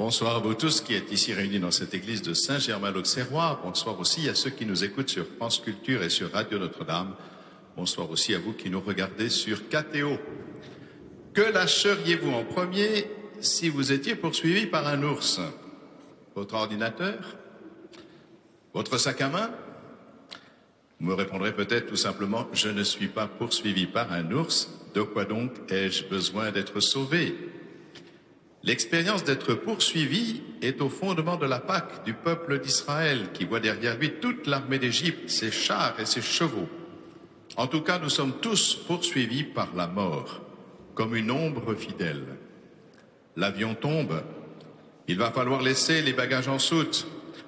[0.00, 3.60] Bonsoir à vous tous qui êtes ici réunis dans cette église de Saint-Germain-l'Auxerrois.
[3.62, 7.14] Bonsoir aussi à ceux qui nous écoutent sur France Culture et sur Radio Notre-Dame.
[7.76, 10.18] Bonsoir aussi à vous qui nous regardez sur KTO.
[11.34, 13.10] Que lâcheriez-vous en premier
[13.42, 15.38] si vous étiez poursuivi par un ours?
[16.34, 17.36] Votre ordinateur?
[18.72, 19.50] Votre sac à main?
[20.98, 25.02] Vous me répondrez peut-être tout simplement, je ne suis pas poursuivi par un ours, de
[25.02, 27.49] quoi donc ai-je besoin d'être sauvé?
[28.62, 33.96] L'expérience d'être poursuivi est au fondement de la Pâque du peuple d'Israël qui voit derrière
[33.96, 36.68] lui toute l'armée d'Égypte, ses chars et ses chevaux.
[37.56, 40.42] En tout cas, nous sommes tous poursuivis par la mort,
[40.94, 42.24] comme une ombre fidèle.
[43.36, 44.22] L'avion tombe,
[45.08, 47.06] il va falloir laisser les bagages en soute.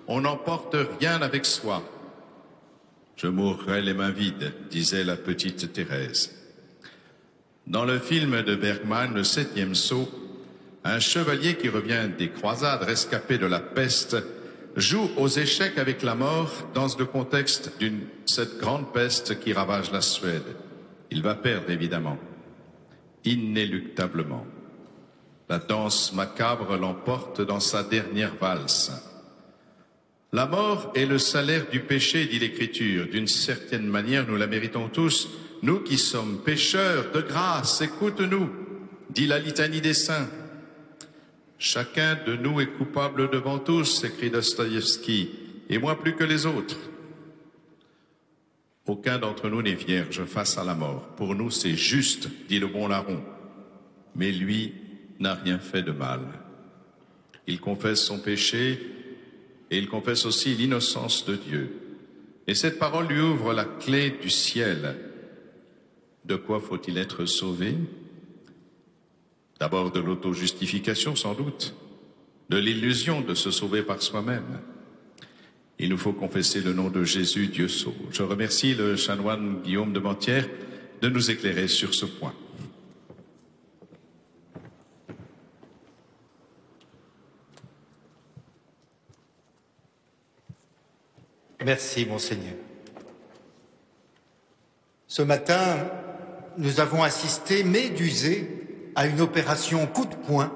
[0.09, 1.83] On n'emporte rien avec soi.
[3.17, 6.34] Je mourrai les mains vides, disait la petite Thérèse.
[7.67, 10.09] Dans le film de Bergman, Le septième saut,
[10.84, 14.16] un chevalier qui revient des croisades rescapé de la peste
[14.77, 19.92] joue aux échecs avec la mort dans le contexte d'une cette grande peste qui ravage
[19.92, 20.56] la Suède.
[21.10, 22.19] Il va perdre évidemment,
[23.25, 24.47] inéluctablement.
[25.48, 28.91] La danse macabre l'emporte dans sa dernière valse.
[30.33, 33.06] La mort est le salaire du péché, dit l'Écriture.
[33.06, 35.28] D'une certaine manière, nous la méritons tous.
[35.62, 38.50] Nous qui sommes pécheurs de grâce, écoute-nous,
[39.10, 40.28] dit la litanie des saints.
[41.65, 45.31] Chacun de nous est coupable devant tous, écrit Dostoïevski,
[45.71, 46.77] et moi plus que les autres.
[48.84, 51.11] Aucun d'entre nous n'est vierge face à la mort.
[51.11, 53.22] Pour nous, c'est juste, dit le bon larron.
[54.17, 54.75] Mais lui
[55.21, 56.22] n'a rien fait de mal.
[57.47, 58.81] Il confesse son péché
[59.71, 61.77] et il confesse aussi l'innocence de Dieu.
[62.49, 64.97] Et cette parole lui ouvre la clé du ciel.
[66.25, 67.77] De quoi faut-il être sauvé?
[69.62, 71.77] D'abord de l'auto-justification sans doute,
[72.49, 74.59] de l'illusion de se sauver par soi-même.
[75.78, 77.95] Il nous faut confesser le nom de Jésus, Dieu sauve.
[78.11, 80.49] Je remercie le chanoine Guillaume de Mentière
[81.01, 82.34] de nous éclairer sur ce point.
[91.65, 92.56] Merci, monseigneur.
[95.06, 95.89] Ce matin,
[96.59, 98.62] nous avons assisté, médusés,
[98.94, 100.53] à une opération coup de poing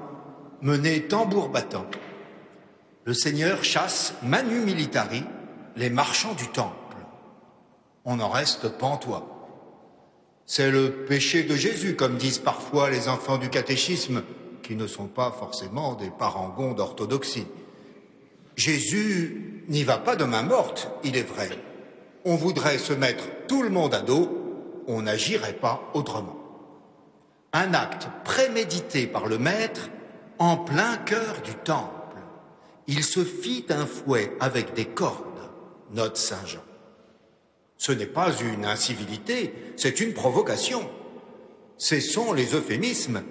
[0.63, 1.87] menée tambour battant.
[3.05, 5.25] Le Seigneur chasse manu militari
[5.77, 6.97] les marchands du temple.
[8.05, 9.33] On en reste pantois.
[10.45, 14.23] C'est le péché de Jésus, comme disent parfois les enfants du catéchisme,
[14.63, 17.47] qui ne sont pas forcément des parangons d'orthodoxie.
[18.57, 21.51] Jésus n'y va pas de main morte, il est vrai.
[22.25, 26.46] On voudrait se mettre tout le monde à dos, on n'agirait pas autrement
[27.57, 29.89] un acte prémédité par le maître
[30.39, 32.19] en plein cœur du temple.
[32.87, 35.51] Il se fit un fouet avec des cordes,
[35.93, 36.61] note Saint Jean.
[37.79, 40.87] Ce n'est pas une incivilité, c'est une provocation.
[41.79, 43.23] Cessons les euphémismes.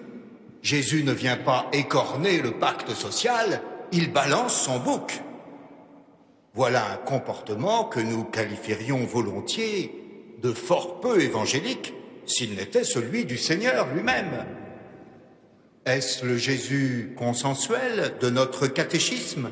[0.63, 5.21] Jésus ne vient pas écorner le pacte social, il balance son bouc.
[6.55, 11.93] Voilà un comportement que nous qualifierions volontiers de fort peu évangélique
[12.25, 14.45] s'il n'était celui du Seigneur lui-même.
[15.85, 19.51] Est-ce le Jésus consensuel de notre catéchisme,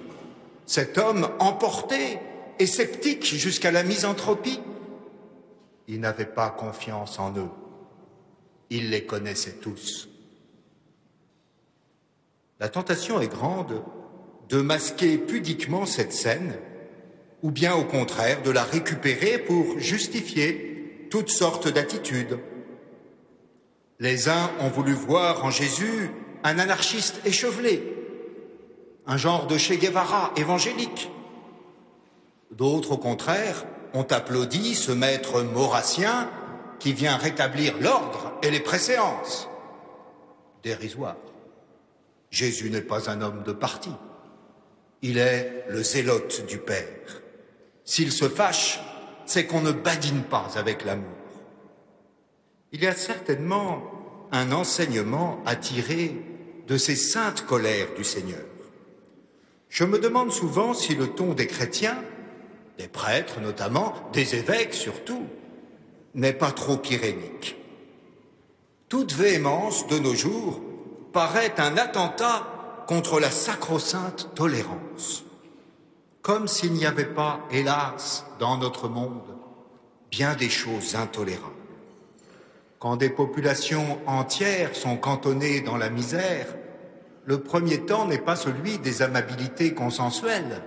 [0.65, 2.17] cet homme emporté
[2.59, 4.59] et sceptique jusqu'à la misanthropie?
[5.87, 7.49] Il n'avait pas confiance en eux.
[8.69, 10.09] Il les connaissait tous.
[12.59, 13.83] La tentation est grande
[14.49, 16.53] de masquer pudiquement cette scène,
[17.43, 22.39] ou bien au contraire de la récupérer pour justifier toutes sortes d'attitudes
[24.03, 26.11] les uns ont voulu voir en Jésus
[26.43, 27.81] un anarchiste échevelé,
[29.07, 31.09] un genre de Che Guevara évangélique.
[32.51, 36.29] D'autres, au contraire, ont applaudi ce maître maurassien
[36.79, 39.47] qui vient rétablir l'ordre et les préséances.
[40.63, 41.15] Dérisoire.
[42.29, 43.91] Jésus n'est pas un homme de parti.
[45.01, 47.21] Il est le zélote du Père.
[47.85, 48.81] S'il se fâche,
[49.25, 51.23] c'est qu'on ne badine pas avec l'amour
[52.73, 53.83] il y a certainement
[54.33, 56.19] un enseignement à tirer
[56.67, 58.43] de ces saintes colères du Seigneur.
[59.69, 62.03] Je me demande souvent si le ton des chrétiens,
[62.79, 65.23] des prêtres notamment, des évêques surtout,
[66.15, 67.55] n'est pas trop pyrénique.
[68.89, 70.61] Toute véhémence de nos jours
[71.11, 75.25] paraît un attentat contre la sacro-sainte tolérance,
[76.23, 79.37] comme s'il n'y avait pas, hélas, dans notre monde,
[80.09, 81.62] bien des choses intolérables
[82.83, 86.47] quand des populations entières sont cantonnées dans la misère,
[87.23, 90.61] le premier temps n'est pas celui des amabilités consensuelles.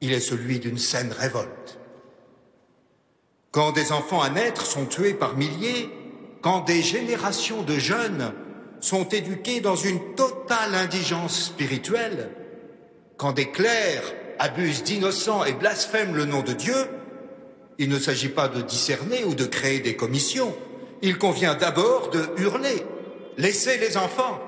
[0.00, 1.78] Il est celui d'une saine révolte.
[3.52, 5.88] Quand des enfants à naître sont tués par milliers,
[6.40, 8.32] quand des générations de jeunes
[8.80, 12.32] sont éduqués dans une totale indigence spirituelle,
[13.16, 16.74] quand des clercs abusent d'innocents et blasphèment le nom de Dieu,
[17.78, 20.54] il ne s'agit pas de discerner ou de créer des commissions.
[21.02, 22.82] Il convient d'abord de hurler.
[23.36, 24.40] Laissez les enfants.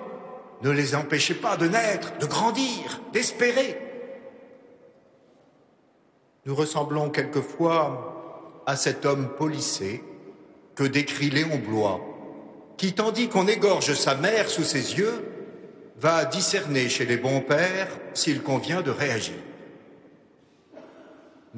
[0.63, 3.79] Ne les empêchez pas de naître, de grandir, d'espérer.
[6.47, 10.03] Nous ressemblons quelquefois à cet homme policé
[10.75, 12.01] que décrit Léon Blois,
[12.77, 15.25] qui, tandis qu'on égorge sa mère sous ses yeux,
[15.97, 19.35] va discerner chez les bons pères s'il convient de réagir.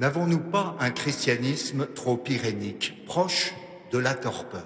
[0.01, 3.53] N'avons-nous pas un christianisme trop irénique, proche
[3.91, 4.65] de la torpeur?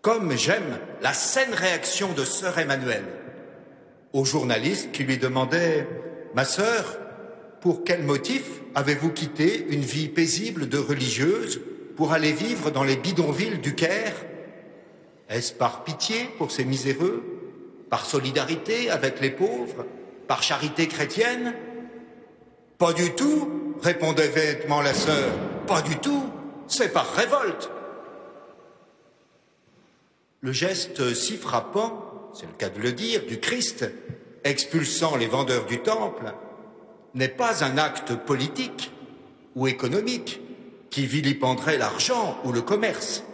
[0.00, 3.04] Comme j'aime la saine réaction de sœur Emmanuel
[4.14, 5.86] au journaliste qui lui demandait
[6.34, 6.98] Ma sœur,
[7.60, 11.60] pour quel motif avez-vous quitté une vie paisible de religieuse
[11.96, 14.14] pour aller vivre dans les bidonvilles du Caire?
[15.28, 17.22] Est-ce par pitié pour ces miséreux
[17.90, 19.84] Par solidarité avec les pauvres
[20.26, 21.52] Par charité chrétienne
[22.80, 25.30] pas du tout, répondait vêtement la sœur.
[25.66, 26.24] Pas du tout,
[26.66, 27.70] c'est par révolte.
[30.40, 33.84] Le geste si frappant, c'est le cas de le dire, du Christ,
[34.44, 36.32] expulsant les vendeurs du temple,
[37.14, 38.92] n'est pas un acte politique
[39.54, 40.40] ou économique
[40.88, 43.24] qui vilipenderait l'argent ou le commerce.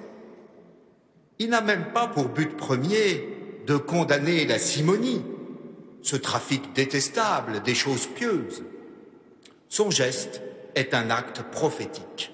[1.39, 3.29] Il n'a même pas pour but premier
[3.65, 5.23] de condamner la simonie,
[6.03, 8.65] ce trafic détestable des choses pieuses.
[9.69, 10.43] Son geste
[10.75, 12.33] est un acte prophétique.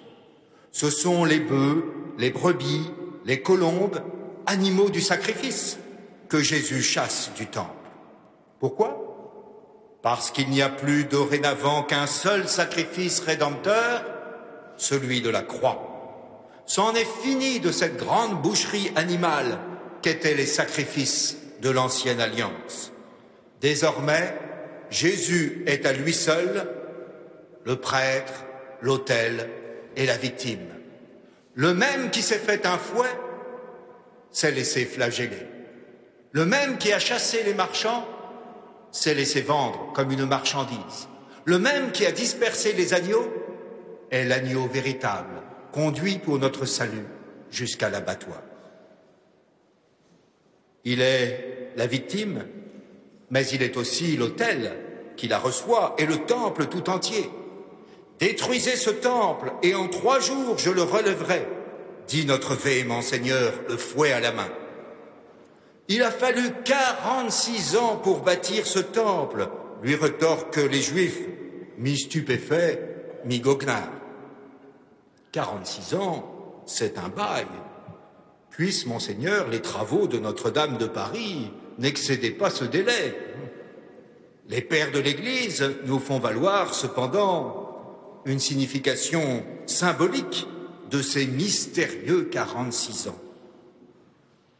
[0.70, 1.84] Ce sont les bœufs,
[2.18, 2.90] les brebis,
[3.24, 4.00] les colombes,
[4.46, 5.78] animaux du sacrifice,
[6.28, 7.68] que Jésus chasse du temple.
[8.58, 9.98] Pourquoi?
[10.02, 14.04] Parce qu'il n'y a plus dorénavant qu'un seul sacrifice rédempteur,
[14.76, 15.88] celui de la croix.
[16.66, 19.58] C'en est fini de cette grande boucherie animale
[20.00, 22.92] qu'étaient les sacrifices de l'ancienne alliance.
[23.60, 24.36] Désormais,
[24.90, 26.66] Jésus est à lui seul
[27.64, 28.44] le prêtre,
[28.80, 29.48] l'autel
[29.96, 30.68] et la victime.
[31.54, 33.08] Le même qui s'est fait un fouet
[34.30, 35.46] s'est laissé flageller.
[36.32, 38.06] Le même qui a chassé les marchands
[38.90, 41.08] s'est laissé vendre comme une marchandise.
[41.44, 43.30] Le même qui a dispersé les agneaux
[44.10, 45.42] est l'agneau véritable,
[45.72, 47.06] conduit pour notre salut
[47.50, 48.42] jusqu'à l'abattoir.
[50.84, 52.46] Il est la victime,
[53.30, 54.72] mais il est aussi l'autel
[55.16, 57.30] qui la reçoit et le temple tout entier.
[58.22, 61.44] Détruisez ce temple, et en trois jours je le relèverai,
[62.06, 64.48] dit notre véhément Seigneur, le fouet à la main.
[65.88, 69.48] Il a fallu quarante-six ans pour bâtir ce temple,
[69.82, 71.26] lui retorquent les Juifs,
[71.78, 72.78] mi stupéfaits,
[73.24, 73.90] mi goguenards.
[75.32, 77.48] Quarante-six ans, c'est un bail.
[78.50, 81.50] Puisse, Monseigneur, les travaux de Notre-Dame de Paris
[81.80, 83.18] n'excédaient pas ce délai.
[84.48, 87.61] Les pères de l'Église nous font valoir cependant
[88.24, 90.46] une signification symbolique
[90.90, 93.18] de ces mystérieux 46 ans.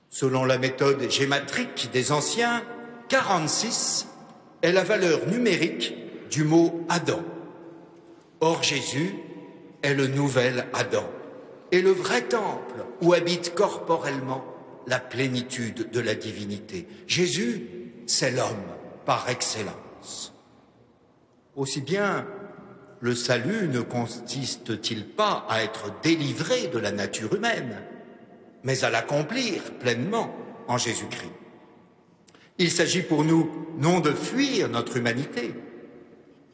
[0.08, 2.62] Selon la méthode gématrique des anciens,
[3.08, 4.08] 46
[4.62, 5.94] est la valeur numérique
[6.30, 7.22] du mot Adam.
[8.40, 9.14] Or Jésus
[9.82, 11.08] est le nouvel Adam
[11.70, 14.44] et le vrai temple où habite corporellement
[14.86, 16.86] la plénitude de la divinité.
[17.06, 18.64] Jésus, c'est l'homme
[19.04, 20.34] par excellence.
[21.56, 22.26] Aussi bien
[23.02, 27.82] le salut ne consiste-t-il pas à être délivré de la nature humaine,
[28.62, 30.32] mais à l'accomplir pleinement
[30.68, 31.32] en Jésus-Christ?
[32.58, 35.52] Il s'agit pour nous non de fuir notre humanité,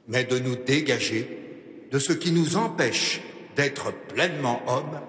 [0.08, 3.20] mais de nous dégager de ce qui nous empêche
[3.54, 5.00] d'être pleinement hommes,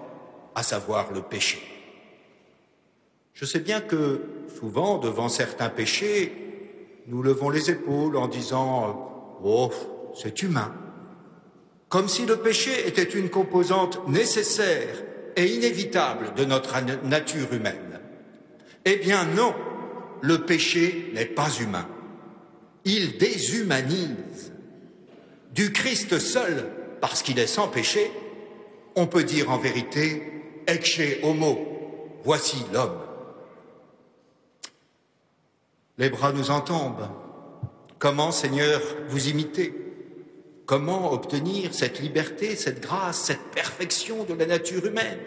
[0.54, 1.62] à savoir le péché.
[3.32, 4.20] Je sais bien que
[4.58, 6.32] souvent, devant certains péchés,
[7.06, 8.90] nous levons les épaules en disant⁇
[9.42, 9.70] Oh,
[10.14, 10.74] c'est humain⁇
[11.90, 15.02] comme si le péché était une composante nécessaire
[15.36, 18.00] et inévitable de notre nature humaine.
[18.84, 19.54] Eh bien non,
[20.22, 21.86] le péché n'est pas humain.
[22.84, 24.52] Il déshumanise.
[25.52, 26.70] Du Christ seul,
[27.00, 28.10] parce qu'il est sans péché,
[28.94, 30.22] on peut dire en vérité,
[30.68, 31.58] ecce homo,
[32.22, 33.00] voici l'homme.
[35.98, 37.10] Les bras nous en tombent.
[37.98, 39.89] Comment, Seigneur, vous imiter
[40.70, 45.18] Comment obtenir cette liberté, cette grâce, cette perfection de la nature humaine?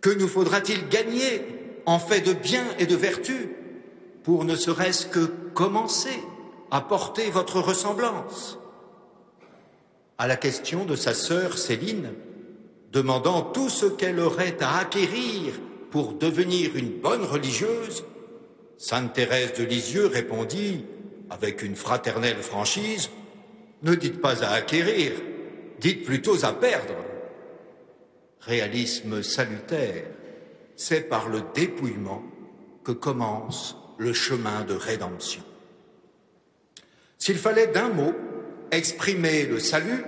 [0.00, 1.44] Que nous faudra-t-il gagner
[1.86, 3.54] en fait de bien et de vertu,
[4.24, 6.18] pour ne serait-ce que commencer
[6.72, 8.58] à porter votre ressemblance?
[10.18, 12.12] À la question de sa sœur Céline,
[12.90, 15.60] demandant tout ce qu'elle aurait à acquérir
[15.92, 18.02] pour devenir une bonne religieuse,
[18.78, 20.86] Sainte Thérèse de Lisieux répondit,
[21.30, 23.10] avec une fraternelle franchise,
[23.82, 25.12] Ne dites pas à acquérir,
[25.78, 26.94] dites plutôt à perdre.
[28.40, 30.04] Réalisme salutaire,
[30.76, 32.22] c'est par le dépouillement
[32.84, 35.42] que commence le chemin de rédemption.
[37.18, 38.14] S'il fallait d'un mot
[38.70, 40.04] exprimer le salut,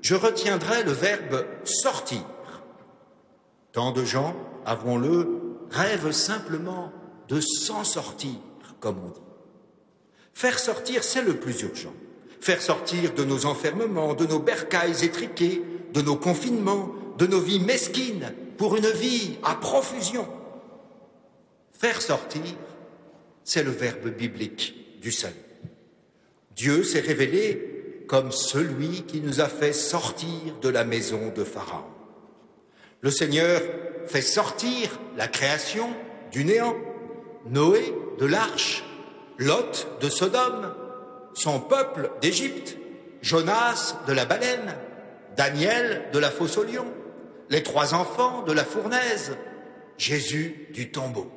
[0.00, 2.24] je retiendrais le verbe sortir.
[3.72, 4.36] Tant de gens,
[4.66, 6.92] avouons-le, rêvent simplement
[7.28, 8.36] de s'en sortir,
[8.80, 9.20] comme on dit.
[10.32, 11.94] Faire sortir, c'est le plus urgent.
[12.44, 15.62] Faire sortir de nos enfermements, de nos bercailles étriquées,
[15.94, 20.28] de nos confinements, de nos vies mesquines, pour une vie à profusion.
[21.72, 22.42] Faire sortir,
[23.44, 25.34] c'est le verbe biblique du salut.
[26.54, 31.86] Dieu s'est révélé comme celui qui nous a fait sortir de la maison de Pharaon.
[33.00, 33.62] Le Seigneur
[34.04, 35.88] fait sortir la création
[36.30, 36.76] du néant,
[37.46, 38.84] Noé de l'arche,
[39.38, 40.74] Lot de Sodome,
[41.34, 42.76] son peuple d'Égypte,
[43.22, 44.74] Jonas de la baleine,
[45.36, 46.86] Daniel de la fosse au lion,
[47.50, 49.36] les trois enfants de la fournaise,
[49.98, 51.30] Jésus du tombeau.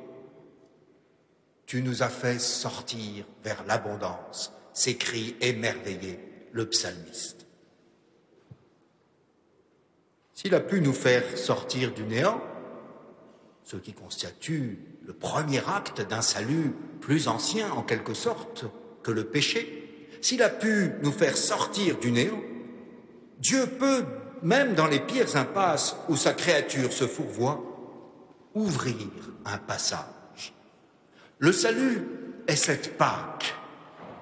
[1.66, 6.18] Tu nous as fait sortir vers l'abondance, s'écrie émerveillé
[6.52, 7.46] le psalmiste.
[10.32, 12.40] S'il a pu nous faire sortir du néant,
[13.64, 18.64] ce qui constitue le premier acte d'un salut plus ancien en quelque sorte
[19.02, 19.77] que le péché,
[20.20, 22.42] s'il a pu nous faire sortir du néant,
[23.38, 24.04] Dieu peut
[24.42, 27.64] même dans les pires impasses où sa créature se fourvoie,
[28.54, 29.08] ouvrir
[29.44, 30.54] un passage.
[31.38, 32.04] Le salut
[32.46, 33.54] est cette Pâque.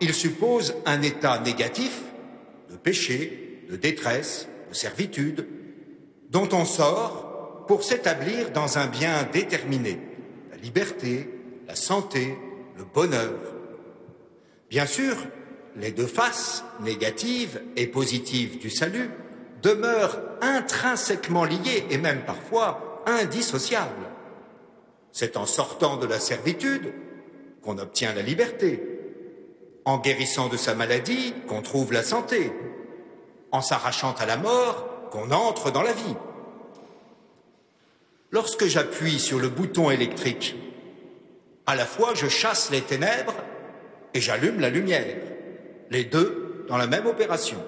[0.01, 2.03] Il suppose un état négatif
[2.71, 5.47] de péché, de détresse, de servitude,
[6.31, 9.99] dont on sort pour s'établir dans un bien déterminé,
[10.51, 11.31] la liberté,
[11.67, 12.37] la santé,
[12.77, 13.33] le bonheur.
[14.69, 15.17] Bien sûr,
[15.79, 19.11] les deux faces, négatives et positives du salut,
[19.63, 24.11] demeurent intrinsèquement liés et même parfois indissociables.
[25.13, 26.93] C'est en sortant de la servitude
[27.63, 28.83] qu'on obtient la liberté,
[29.85, 32.53] en guérissant de sa maladie qu'on trouve la santé,
[33.53, 36.17] en s'arrachant à la mort qu'on entre dans la vie.
[38.31, 40.57] Lorsque j'appuie sur le bouton électrique,
[41.67, 43.35] à la fois je chasse les ténèbres
[44.15, 45.17] et j'allume la lumière,
[45.91, 47.63] les deux dans la même opération.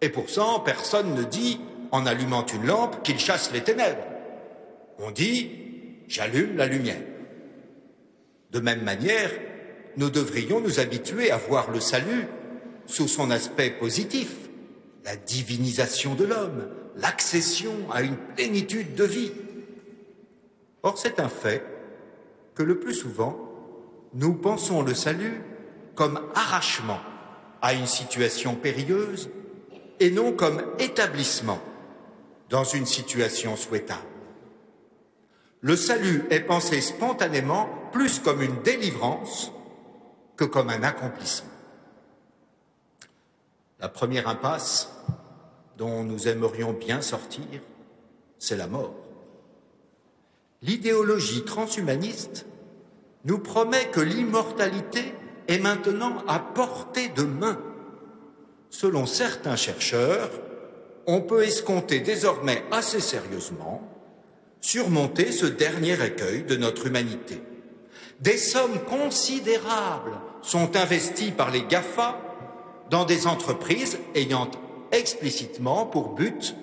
[0.00, 1.60] Et pourtant, personne ne dit,
[1.90, 4.04] en allumant une lampe, qu'il chasse les ténèbres.
[4.98, 5.50] On dit,
[6.06, 7.02] j'allume la lumière.
[8.50, 9.30] De même manière,
[9.96, 12.26] nous devrions nous habituer à voir le salut
[12.86, 14.34] sous son aspect positif,
[15.04, 19.32] la divinisation de l'homme, l'accession à une plénitude de vie.
[20.82, 21.62] Or, c'est un fait
[22.54, 23.38] que le plus souvent,
[24.14, 25.42] nous pensons le salut
[25.98, 27.00] comme arrachement
[27.60, 29.30] à une situation périlleuse
[29.98, 31.58] et non comme établissement
[32.50, 34.06] dans une situation souhaitable.
[35.60, 39.50] Le salut est pensé spontanément plus comme une délivrance
[40.36, 41.50] que comme un accomplissement.
[43.80, 44.92] La première impasse
[45.78, 47.60] dont nous aimerions bien sortir,
[48.38, 48.94] c'est la mort.
[50.62, 52.46] L'idéologie transhumaniste
[53.24, 55.12] nous promet que l'immortalité
[55.48, 57.58] est maintenant à portée de main
[58.70, 60.30] selon certains chercheurs,
[61.06, 63.82] on peut escompter désormais assez sérieusement
[64.60, 67.40] surmonter ce dernier écueil de notre humanité.
[68.20, 72.20] Des sommes considérables sont investies par les GAFA
[72.90, 74.50] dans des entreprises ayant
[74.90, 76.56] explicitement pour but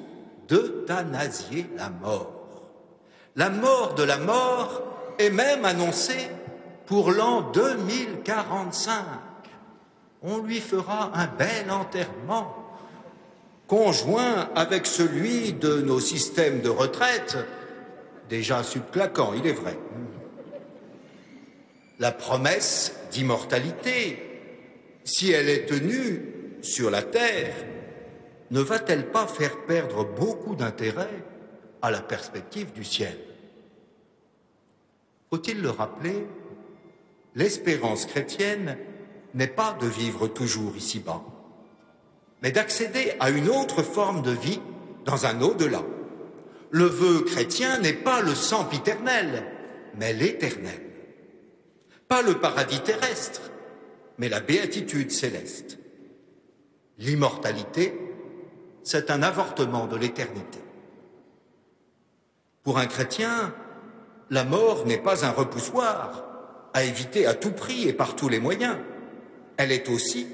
[0.47, 2.33] d'euthanasier la mort.
[3.35, 4.83] La mort de la mort
[5.17, 6.29] est même annoncée
[6.85, 9.03] pour l'an 2045
[10.25, 12.55] on lui fera un bel enterrement,
[13.67, 17.37] conjoint avec celui de nos systèmes de retraite,
[18.27, 19.77] déjà subclaquants, il est vrai.
[21.99, 24.41] La promesse d'immortalité,
[25.03, 27.53] si elle est tenue sur la terre,
[28.49, 31.23] ne va-t-elle pas faire perdre beaucoup d'intérêt
[31.83, 33.17] à la perspective du ciel?
[35.29, 36.27] Faut-il le rappeler?
[37.35, 38.77] L'espérance chrétienne
[39.33, 41.21] n'est pas de vivre toujours ici-bas,
[42.41, 44.61] mais d'accéder à une autre forme de vie
[45.03, 45.83] dans un au-delà.
[46.71, 49.43] Le vœu chrétien n'est pas le sempiternel,
[49.97, 50.81] mais l'éternel.
[52.07, 53.41] Pas le paradis terrestre,
[54.17, 55.77] mais la béatitude céleste.
[56.99, 57.99] L'immortalité,
[58.83, 60.59] c'est un avortement de l'éternité.
[62.63, 63.53] Pour un chrétien,
[64.29, 66.34] la mort n'est pas un repoussoir
[66.75, 68.75] à éviter à tout prix et par tous les moyens.
[69.55, 70.27] Elle est aussi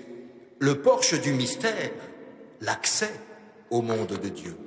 [0.58, 1.92] le porche du mystère,
[2.62, 3.14] l'accès
[3.70, 4.58] au monde de Dieu.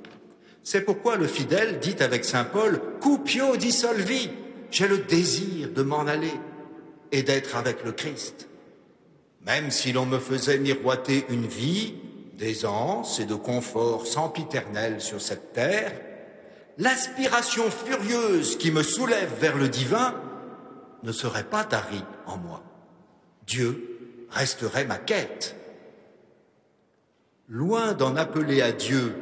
[0.63, 4.29] C'est pourquoi le fidèle dit avec Saint Paul, Cupio dissolvi,
[4.71, 6.33] j'ai le désir de m'en aller
[7.11, 8.47] et d'être avec le Christ.
[9.45, 11.95] Même si l'on me faisait miroiter une vie
[12.37, 15.91] d'aisance et de confort sempiternel sur cette terre,
[16.77, 20.15] l'aspiration furieuse qui me soulève vers le divin
[21.05, 22.61] ne serait pas tarie en moi.
[23.47, 25.55] Dieu resterait ma quête.
[27.47, 29.15] Loin d'en appeler à Dieu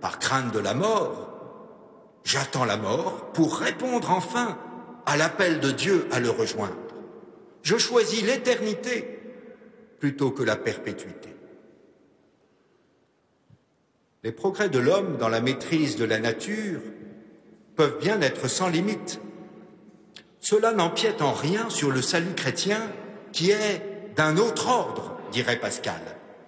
[0.00, 4.58] par crainte de la mort, j'attends la mort pour répondre enfin
[5.06, 6.76] à l'appel de Dieu à le rejoindre.
[7.62, 9.18] Je choisis l'éternité
[9.98, 11.34] plutôt que la perpétuité.
[14.22, 16.80] Les progrès de l'homme dans la maîtrise de la nature
[17.74, 19.20] peuvent bien être sans limite.
[20.44, 22.92] Cela n'empiète en rien sur le salut chrétien
[23.32, 26.02] qui est d'un autre ordre, dirait Pascal,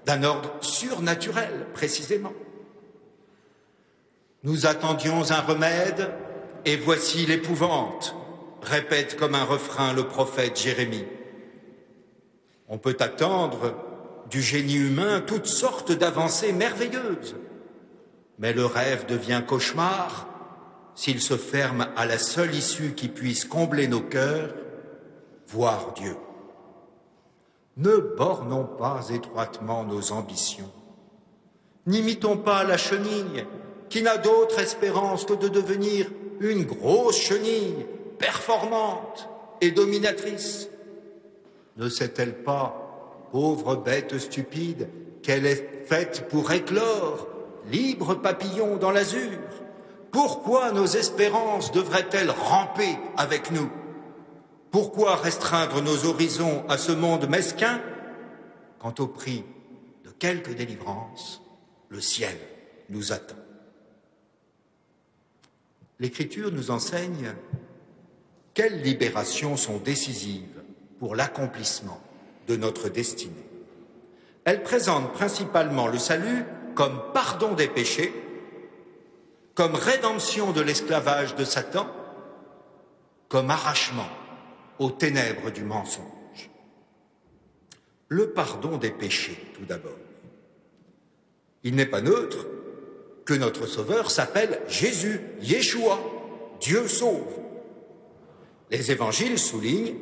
[0.04, 2.34] d'un ordre surnaturel précisément.
[4.42, 6.10] Nous attendions un remède
[6.66, 8.14] et voici l'épouvante,
[8.60, 11.06] répète comme un refrain le prophète Jérémie.
[12.68, 13.76] On peut attendre
[14.28, 17.36] du génie humain toutes sortes d'avancées merveilleuses,
[18.38, 20.35] mais le rêve devient cauchemar
[20.96, 24.54] s'il se ferme à la seule issue qui puisse combler nos cœurs,
[25.46, 26.16] voir Dieu.
[27.76, 30.72] Ne bornons pas étroitement nos ambitions,
[31.84, 33.44] n'imitons pas la chenille
[33.90, 37.86] qui n'a d'autre espérance que de devenir une grosse chenille
[38.18, 39.28] performante
[39.60, 40.68] et dominatrice.
[41.76, 44.88] Ne sait-elle pas, pauvre bête stupide,
[45.22, 47.28] qu'elle est faite pour éclore,
[47.70, 49.38] libre papillon dans l'azur?
[50.10, 53.70] Pourquoi nos espérances devraient-elles ramper avec nous?
[54.70, 57.80] Pourquoi restreindre nos horizons à ce monde mesquin
[58.78, 59.44] quand au prix
[60.04, 61.42] de quelques délivrances,
[61.88, 62.36] le ciel
[62.90, 63.36] nous attend?
[65.98, 67.34] L'Écriture nous enseigne
[68.52, 70.62] quelles libérations sont décisives
[70.98, 72.00] pour l'accomplissement
[72.46, 73.46] de notre destinée.
[74.44, 78.12] Elle présente principalement le salut comme pardon des péchés,
[79.56, 81.88] comme rédemption de l'esclavage de Satan,
[83.28, 84.08] comme arrachement
[84.78, 86.04] aux ténèbres du mensonge.
[88.08, 89.96] Le pardon des péchés, tout d'abord.
[91.64, 92.46] Il n'est pas neutre
[93.24, 95.98] que notre Sauveur s'appelle Jésus, Yeshua,
[96.60, 97.40] Dieu sauve.
[98.70, 99.96] Les évangiles soulignent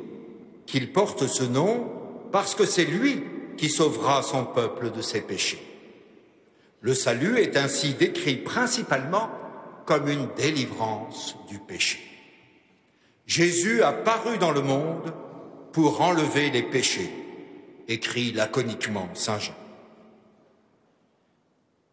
[0.65, 1.91] qu'il porte ce nom
[2.31, 3.23] parce que c'est lui
[3.57, 5.63] qui sauvera son peuple de ses péchés.
[6.81, 9.44] Le salut est ainsi décrit principalement
[9.85, 11.99] comme une délivrance du péché.
[13.25, 15.13] Jésus a paru dans le monde
[15.71, 17.11] pour enlever les péchés,
[17.87, 19.55] écrit laconiquement Saint Jean.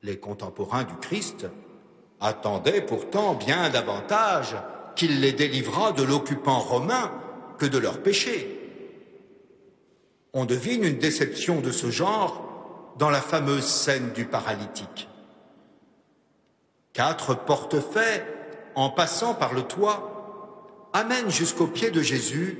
[0.02, 1.46] Les contemporains du Christ
[2.20, 4.56] attendaient pourtant bien davantage
[4.96, 7.12] qu'il les délivrât de l'occupant romain
[7.58, 8.58] que de leurs péchés.
[10.32, 15.08] On devine une déception de ce genre dans la fameuse scène du paralytique.
[16.92, 18.24] Quatre portefaix,
[18.74, 22.58] en passant par le toit, amènent jusqu'au pied de Jésus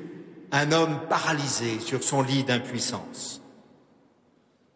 [0.52, 3.42] un homme paralysé sur son lit d'impuissance.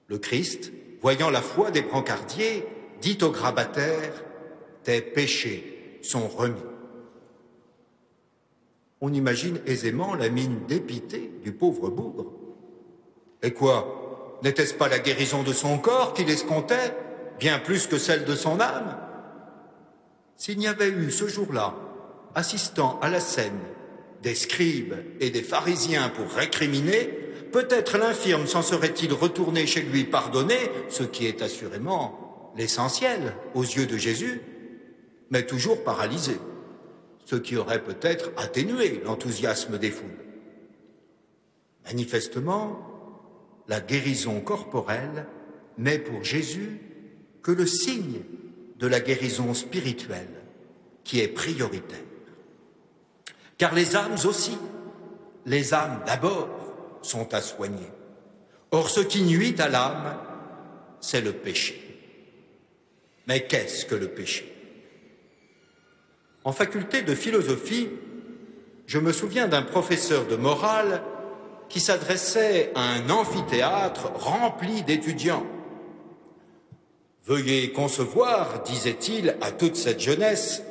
[0.09, 2.67] Le Christ, voyant la foi des brancardiers,
[3.01, 4.13] dit au grabataire
[4.85, 6.61] Tes péchés sont remis.
[9.01, 12.33] On imagine aisément la mine dépitée du pauvre bougre.
[13.43, 16.95] Et quoi N'était-ce pas la guérison de son corps qu'il escomptait,
[17.39, 19.06] bien plus que celle de son âme?
[20.37, 21.75] S'il n'y avait eu ce jour-là,
[22.35, 23.61] assistant à la scène,
[24.23, 27.11] des scribes et des pharisiens pour récriminer,
[27.53, 30.57] peut-être l'infirme s'en serait-il retourné chez lui pardonné,
[30.89, 34.41] ce qui est assurément l'essentiel aux yeux de Jésus,
[35.31, 36.39] mais toujours paralysé,
[37.25, 40.07] ce qui aurait peut-être atténué l'enthousiasme des foules.
[41.87, 42.81] Manifestement,
[43.69, 45.27] la guérison corporelle
[45.79, 46.81] n'est pour Jésus
[47.43, 48.21] que le signe
[48.79, 50.43] de la guérison spirituelle
[51.05, 51.99] qui est prioritaire.
[53.59, 54.59] Car les âmes aussi,
[55.47, 56.49] les âmes d'abord,
[57.03, 57.91] sont à soigner.
[58.71, 60.19] Or, ce qui nuit à l'âme,
[61.01, 61.83] c'est le péché.
[63.27, 64.53] Mais qu'est-ce que le péché?
[66.45, 67.89] En faculté de philosophie,
[68.87, 71.03] je me souviens d'un professeur de morale
[71.69, 75.47] qui s'adressait à un amphithéâtre rempli d'étudiants.
[77.27, 80.63] Veuillez concevoir, disait-il à toute cette jeunesse,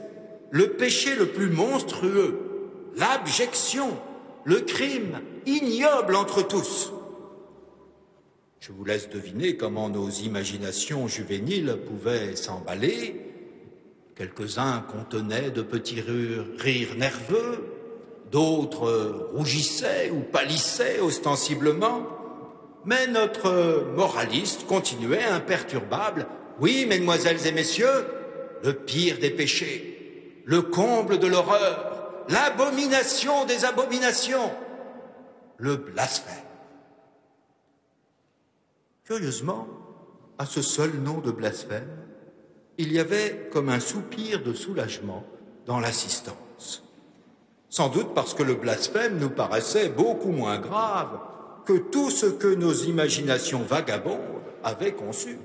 [0.52, 2.40] le péché le plus monstrueux,
[2.96, 3.90] l'abjection,
[4.46, 6.94] le crime ignoble entre tous.
[8.62, 13.22] Je vous laisse deviner comment nos imaginations juvéniles pouvaient s'emballer.
[14.16, 17.66] Quelques-uns contenaient de petits rires nerveux,
[18.32, 22.08] d'autres rougissaient ou pâlissaient ostensiblement,
[22.86, 26.28] mais notre moraliste continuait imperturbable.
[26.60, 28.06] Oui, mesdemoiselles et messieurs,
[28.64, 34.52] le pire des péchés, le comble de l'horreur, l'abomination des abominations,
[35.58, 36.34] le blasphème.
[39.04, 39.68] Curieusement,
[40.38, 41.88] à ce seul nom de blasphème,
[42.78, 45.24] il y avait comme un soupir de soulagement
[45.66, 46.84] dans l'assistance.
[47.70, 51.20] Sans doute parce que le blasphème nous paraissait beaucoup moins grave
[51.66, 54.20] que tout ce que nos imaginations vagabondes
[54.64, 55.38] avaient conçu.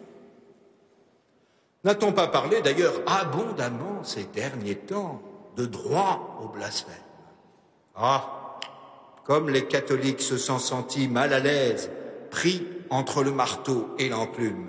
[1.85, 5.23] N'a-t-on pas parlé d'ailleurs abondamment ces derniers temps
[5.57, 6.95] de droit au blasphème?
[7.97, 8.59] Ah,
[9.25, 11.91] comme les catholiques se sont sentis mal à l'aise,
[12.31, 14.67] pris entre le marteau et l'enclume.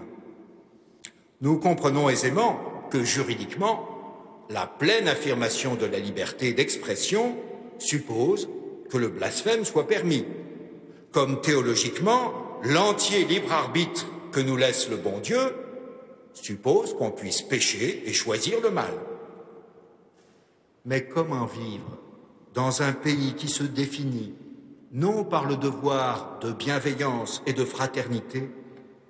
[1.42, 3.88] Nous comprenons aisément que juridiquement,
[4.50, 7.36] la pleine affirmation de la liberté d'expression
[7.80, 8.50] suppose
[8.90, 10.26] que le blasphème soit permis,
[11.12, 15.40] comme théologiquement, l'entier libre arbitre que nous laisse le bon Dieu
[16.34, 18.94] suppose qu'on puisse pécher et choisir le mal.
[20.86, 21.98] Mais comment vivre
[22.54, 24.34] dans un pays qui se définit
[24.92, 28.50] non par le devoir de bienveillance et de fraternité,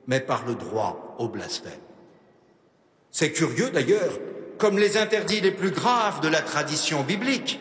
[0.08, 1.72] mais par le droit au blasphème?
[3.10, 4.20] C'est curieux d'ailleurs,
[4.58, 7.60] comme les interdits les plus graves de la tradition biblique,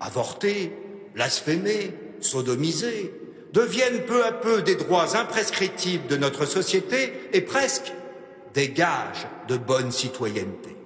[0.00, 0.72] avorter,
[1.14, 3.12] blasphémer, sodomiser,
[3.52, 7.92] deviennent peu à peu des droits imprescriptibles de notre société et presque
[8.54, 10.76] des gages de bonne citoyenneté.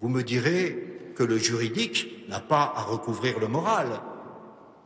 [0.00, 4.00] Vous me direz que le juridique n'a pas à recouvrir le moral,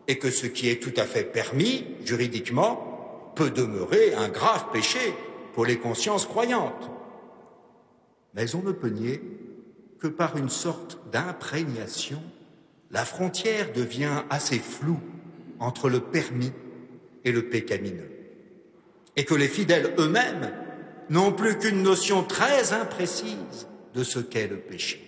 [0.08, 5.14] et que ce qui est tout à fait permis juridiquement peut demeurer un grave péché
[5.52, 6.90] pour les consciences croyantes.
[8.34, 9.20] Mais on ne peut nier
[9.98, 12.22] que par une sorte d'imprégnation,
[12.90, 15.00] la frontière devient assez floue
[15.58, 16.52] entre le permis
[17.24, 18.10] et le pécamineux,
[19.16, 20.52] et que les fidèles eux-mêmes
[21.10, 25.02] n'ont plus qu'une notion très imprécise de ce qu'est le péché.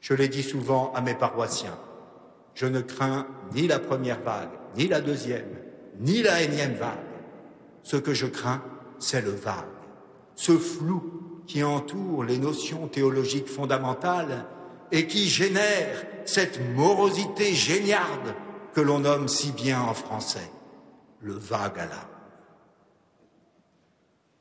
[0.00, 1.78] Je l'ai dit souvent à mes paroissiens,
[2.54, 5.48] je ne crains ni la première vague, ni la deuxième,
[6.00, 6.98] ni la énième vague.
[7.82, 8.62] Ce que je crains,
[8.98, 9.54] c'est le vague,
[10.34, 14.44] ce flou qui entoure les notions théologiques fondamentales
[14.92, 18.34] et qui génère cette morosité géniarde
[18.74, 20.50] que l'on nomme si bien en français
[21.20, 22.17] le vague à l'âme.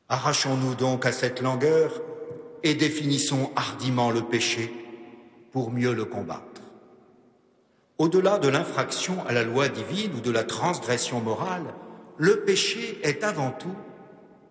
[0.10, 2.02] Arrachons-nous donc à cette langueur
[2.64, 4.72] et définissons hardiment le péché
[5.52, 6.62] pour mieux le combattre.
[7.98, 11.74] Au-delà de l'infraction à la loi divine ou de la transgression morale,
[12.18, 13.76] le péché est avant tout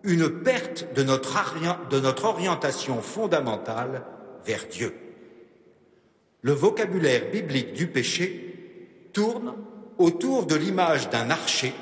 [0.03, 1.35] une perte de notre,
[1.89, 4.03] de notre orientation fondamentale
[4.45, 4.93] vers Dieu.
[6.41, 9.55] Le vocabulaire biblique du péché tourne
[9.97, 11.73] autour de l'image d'un archer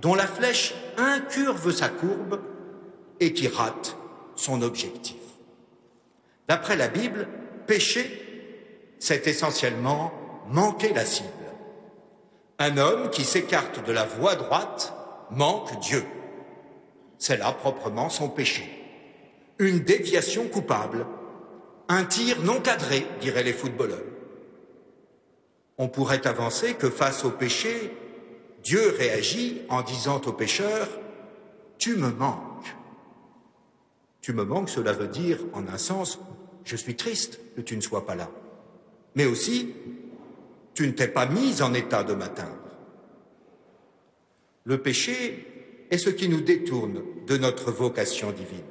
[0.00, 2.40] dont la flèche incurve sa courbe
[3.20, 3.96] et qui rate
[4.36, 5.16] son objectif.
[6.48, 7.28] D'après la Bible,
[7.66, 8.24] péché,
[8.98, 10.12] c'est essentiellement
[10.48, 11.28] manquer la cible.
[12.58, 14.94] Un homme qui s'écarte de la voie droite
[15.30, 16.04] manque Dieu.
[17.18, 18.68] C'est là proprement son péché.
[19.58, 21.06] Une déviation coupable,
[21.88, 24.02] un tir non cadré, diraient les footballeurs.
[25.78, 27.92] On pourrait avancer que face au péché,
[28.64, 30.88] Dieu réagit en disant au pécheur,
[31.78, 32.47] Tu me manques.
[34.28, 36.18] Tu me manques, cela veut dire, en un sens,
[36.62, 38.30] je suis triste que tu ne sois pas là.
[39.14, 39.72] Mais aussi,
[40.74, 42.76] tu ne t'es pas mis en état de m'atteindre.
[44.64, 48.66] Le péché est ce qui nous détourne de notre vocation divine.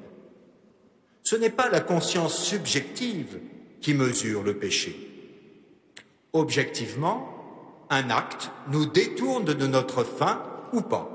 [1.23, 3.39] Ce n'est pas la conscience subjective
[3.81, 4.95] qui mesure le péché.
[6.33, 11.09] Objectivement, un acte nous détourne de notre fin ou pas.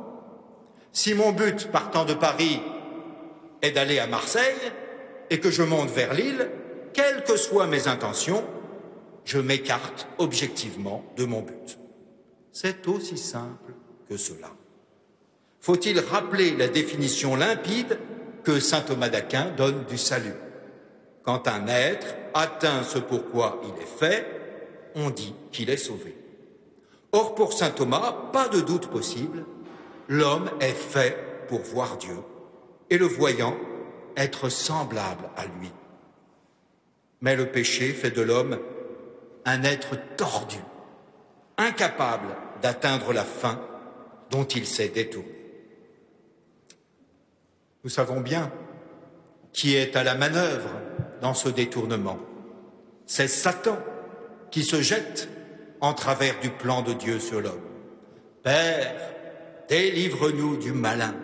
[0.91, 2.61] Si mon but partant de Paris
[3.63, 4.73] est d'aller à Marseille
[5.31, 6.51] et que je monte vers Lille,
[6.93, 8.45] quelles que soient mes intentions,
[9.25, 11.79] je m'écarte objectivement de mon but.
[12.53, 13.73] C'est aussi simple
[14.09, 14.51] que cela.
[15.61, 17.99] Faut-il rappeler la définition limpide
[18.45, 20.35] que saint Thomas d'Aquin donne du salut?
[21.23, 24.27] Quand un être atteint ce pourquoi il est fait,
[24.97, 26.17] on dit qu'il est sauvé.
[27.13, 29.45] Or, pour saint Thomas, pas de doute possible,
[30.09, 31.17] l'homme est fait
[31.49, 32.17] pour voir Dieu,
[32.93, 33.57] et le voyant,
[34.19, 35.73] être semblable à lui.
[37.23, 38.59] Mais le péché fait de l'homme
[39.47, 40.59] un être tordu,
[41.57, 43.59] incapable d'atteindre la fin
[44.31, 45.35] dont il s'est détourné.
[47.83, 48.53] Nous savons bien
[49.55, 50.69] qui est à la manœuvre
[51.23, 52.19] dans ce détournement.
[53.07, 53.79] C'est Satan
[54.51, 55.31] qui se jette
[55.81, 57.65] en travers du plan de Dieu sur l'homme.
[58.43, 58.95] Père,
[59.71, 61.15] délivre-nous du malin.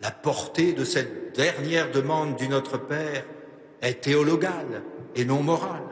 [0.00, 3.24] La portée de cette dernière demande du Notre Père
[3.82, 4.82] est théologale
[5.14, 5.82] et non morale.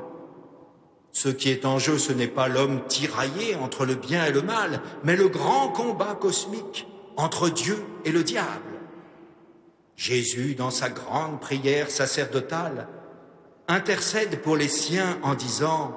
[1.12, 4.42] Ce qui est en jeu, ce n'est pas l'homme tiraillé entre le bien et le
[4.42, 8.80] mal, mais le grand combat cosmique entre Dieu et le diable.
[9.96, 12.86] Jésus, dans sa grande prière sacerdotale,
[13.66, 15.96] intercède pour les siens en disant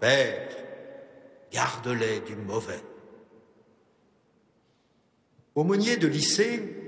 [0.00, 0.48] Père,
[1.52, 2.82] garde-les du mauvais.
[5.54, 6.79] Aumônier de lycée,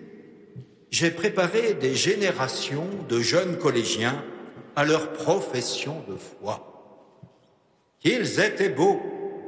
[0.92, 4.22] j'ai préparé des générations de jeunes collégiens
[4.76, 7.18] à leur profession de foi.
[7.98, 9.00] Qu'ils étaient beaux,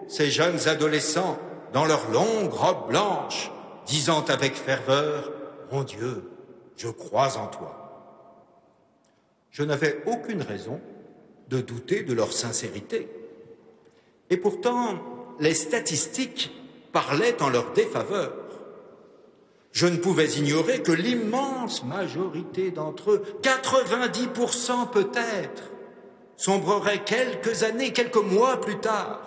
[0.09, 1.39] ces jeunes adolescents,
[1.75, 3.53] dans leurs longues robes blanches,
[3.87, 5.33] disant avec ferveur,
[5.71, 6.31] Mon Dieu,
[6.77, 7.85] je crois en toi.
[9.51, 10.81] Je n'avais aucune raison
[11.51, 13.09] de douter de leur sincérité.
[14.31, 14.99] Et pourtant,
[15.41, 16.53] les statistiques
[16.91, 18.33] parlaient en leur défaveur.
[19.75, 25.65] Je ne pouvais ignorer que l'immense majorité d'entre eux, 90% peut-être,
[26.37, 29.21] sombrerait quelques années, quelques mois plus tard,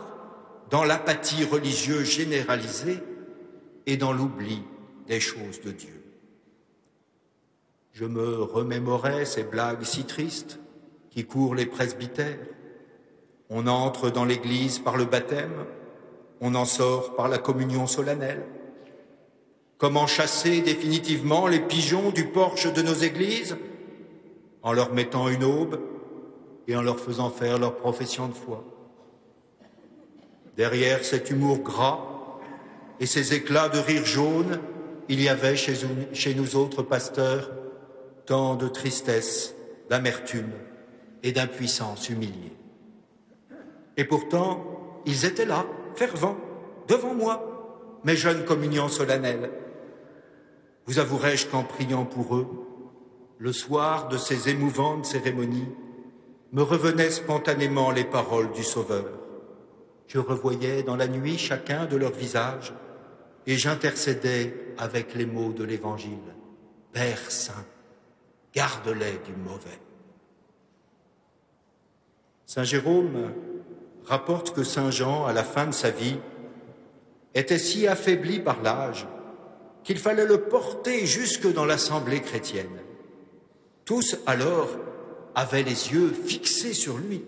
[0.69, 2.99] dans l'apathie religieuse généralisée
[3.87, 4.63] et dans l'oubli
[5.05, 6.01] des choses de Dieu.
[7.91, 10.61] Je me remémorais ces blagues si tristes
[11.09, 12.39] qui courent les presbytères.
[13.49, 15.65] On entre dans l'Église par le baptême,
[16.39, 18.45] on en sort par la communion solennelle.
[19.77, 23.57] Comment chasser définitivement les pigeons du porche de nos églises?
[24.63, 25.79] En leur mettant une aube
[26.67, 28.63] et en leur faisant faire leur profession de foi.
[30.57, 31.99] Derrière cet humour gras
[32.99, 34.59] et ces éclats de rire jaune,
[35.07, 37.51] il y avait chez, nous autres pasteurs
[38.25, 39.55] tant de tristesse,
[39.89, 40.51] d'amertume
[41.23, 42.57] et d'impuissance humiliée.
[43.95, 46.37] Et pourtant, ils étaient là, fervents,
[46.87, 49.49] devant moi, mes jeunes communions solennelles.
[50.87, 52.47] Vous avouerai-je qu'en priant pour eux,
[53.39, 55.67] le soir de ces émouvantes cérémonies,
[56.53, 59.05] me revenaient spontanément les paroles du Sauveur.
[60.07, 62.73] Je revoyais dans la nuit chacun de leurs visages
[63.45, 66.17] et j'intercédais avec les mots de l'Évangile.
[66.93, 67.65] Père Saint,
[68.55, 69.81] garde-les du mauvais.
[72.45, 73.33] Saint Jérôme
[74.05, 76.17] rapporte que Saint Jean, à la fin de sa vie,
[77.35, 79.05] était si affaibli par l'âge
[79.87, 82.81] qu'il fallait le porter jusque dans l'assemblée chrétienne.
[83.85, 84.67] Tous alors
[85.33, 87.23] avaient les yeux fixés sur lui.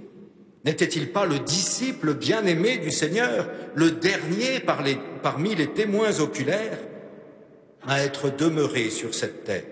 [0.66, 6.80] N'était-il pas le disciple bien-aimé du Seigneur, le dernier parmi les témoins oculaires
[7.88, 9.64] à être demeuré sur cette terre?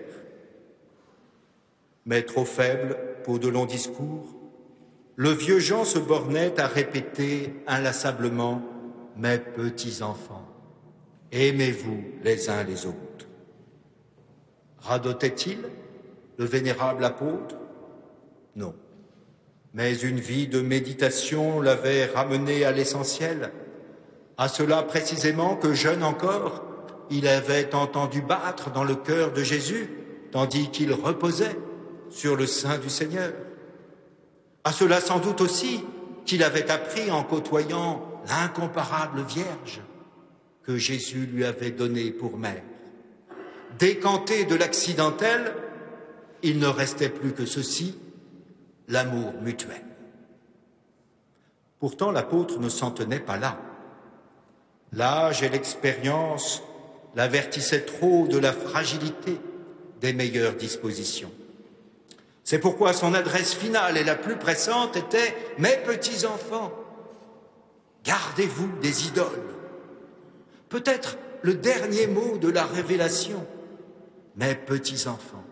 [2.06, 4.34] Mais trop faible pour de longs discours,
[5.16, 8.62] le vieux Jean se bornait à répéter inlassablement
[9.18, 10.47] Mes petits enfants,
[11.32, 13.26] aimez-vous les uns les autres.
[14.80, 15.58] Radotait-il
[16.38, 17.56] le vénérable apôtre?
[18.56, 18.74] Non.
[19.74, 23.52] Mais une vie de méditation l'avait ramené à l'essentiel,
[24.36, 26.64] à cela précisément que jeune encore,
[27.10, 29.90] il avait entendu battre dans le cœur de Jésus,
[30.30, 31.56] tandis qu'il reposait
[32.10, 33.32] sur le sein du Seigneur.
[34.64, 35.84] À cela sans doute aussi
[36.24, 39.80] qu'il avait appris en côtoyant l'incomparable Vierge
[40.68, 42.62] que Jésus lui avait donnée pour mère.
[43.78, 45.54] Décanté de l'accidentel,
[46.42, 47.98] il ne restait plus que ceci,
[48.86, 49.82] l'amour mutuel.
[51.78, 53.58] Pourtant l'apôtre ne s'en tenait pas là.
[54.92, 56.62] L'âge et l'expérience
[57.16, 59.40] l'avertissaient trop de la fragilité
[60.02, 61.32] des meilleures dispositions.
[62.44, 66.72] C'est pourquoi son adresse finale et la plus pressante était Mes petits enfants,
[68.04, 69.57] gardez-vous des idoles.
[70.68, 73.46] Peut-être le dernier mot de la révélation
[74.36, 75.44] Mes petits enfants,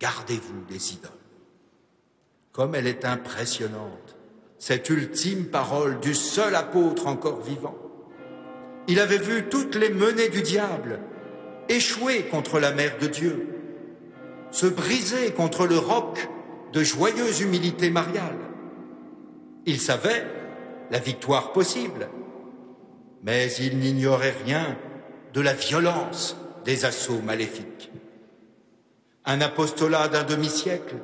[0.00, 1.10] gardez-vous des idoles.
[2.52, 4.16] Comme elle est impressionnante,
[4.58, 7.76] cette ultime parole du seul apôtre encore vivant.
[8.88, 11.00] Il avait vu toutes les menées du diable
[11.68, 13.52] échouer contre la mère de Dieu
[14.52, 16.28] se briser contre le roc
[16.72, 18.38] de joyeuse humilité mariale.
[19.66, 20.26] Il savait
[20.90, 22.08] la victoire possible.
[23.22, 24.76] Mais il n'ignorait rien
[25.32, 27.90] de la violence des assauts maléfiques.
[29.24, 30.96] Un apostolat d'un demi-siècle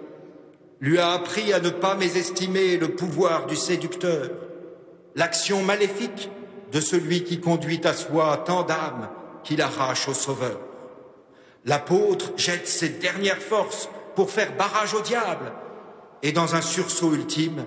[0.80, 4.30] lui a appris à ne pas mésestimer le pouvoir du séducteur,
[5.14, 6.30] l'action maléfique
[6.72, 9.08] de celui qui conduit à soi tant d'âmes
[9.42, 10.60] qu'il arrache au Sauveur.
[11.64, 15.52] L'apôtre jette ses dernières forces pour faire barrage au diable,
[16.22, 17.66] et dans un sursaut ultime,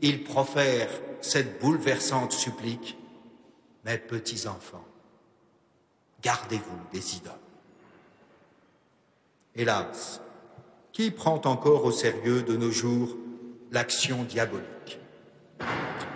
[0.00, 0.88] il profère
[1.20, 2.96] cette bouleversante supplique
[3.84, 4.84] Mes petits enfants,
[6.22, 7.32] gardez-vous des idoles.
[9.56, 10.20] Hélas,
[10.92, 13.16] qui prend encore au sérieux de nos jours
[13.70, 15.00] l'action diabolique?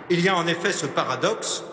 [0.09, 1.63] Il y a en effet ce paradoxe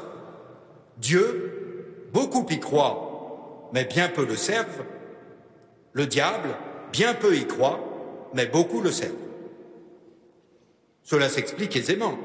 [0.99, 4.85] Dieu, beaucoup y croit, mais bien peu le servent.
[5.93, 6.57] Le diable,
[6.93, 7.81] bien peu y croit,
[8.33, 9.15] mais beaucoup le servent.
[11.03, 12.19] Cela s'explique aisément.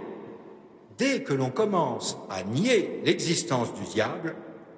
[1.00, 4.36] Dès que l'on commence à nier l'existence du diable,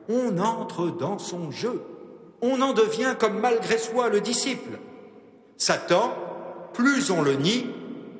[0.07, 1.81] on entre dans son jeu.
[2.43, 4.79] On en devient comme malgré soi le disciple.
[5.57, 6.13] Satan,
[6.73, 7.65] plus on le nie,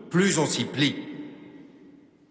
[0.09, 0.95] plus on s'y plie.